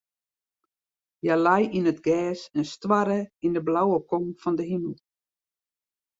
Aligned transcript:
Hja 1.23 1.35
lei 1.45 1.63
yn 1.77 1.89
it 1.91 1.99
gers 2.07 2.41
en 2.57 2.65
stoarre 2.73 3.19
yn 3.45 3.55
de 3.55 3.61
blauwe 3.67 3.97
kom 4.09 4.25
fan 4.41 4.55
de 4.59 4.65
himel. 4.71 4.95